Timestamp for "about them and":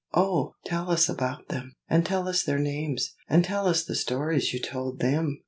1.07-2.03